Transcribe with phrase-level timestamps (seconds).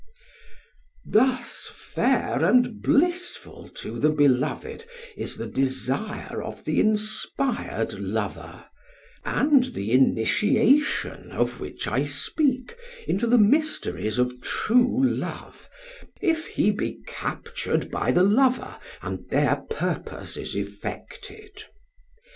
[1.05, 4.83] Thus fair and blissful to the beloved
[5.15, 8.65] is the desire of the inspired lover,
[9.23, 12.75] and the initiation of which I speak
[13.07, 15.69] into the mysteries of true love,
[16.19, 21.65] if he be captured by the lover and their purpose is effected.